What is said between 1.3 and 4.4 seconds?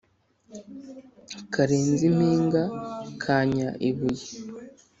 Karenze impinga kannya ibuye.